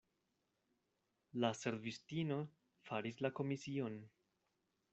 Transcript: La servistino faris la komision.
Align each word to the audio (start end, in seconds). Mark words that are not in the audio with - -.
La 1.43 1.51
servistino 1.59 2.39
faris 2.89 3.21
la 3.27 3.33
komision. 3.43 4.01